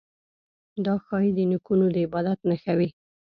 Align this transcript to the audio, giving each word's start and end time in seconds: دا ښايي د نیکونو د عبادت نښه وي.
دا 0.85 0.93
ښايي 1.05 1.31
د 1.35 1.39
نیکونو 1.51 1.85
د 1.93 1.95
عبادت 2.05 2.39
نښه 2.49 2.73
وي. 2.77 2.89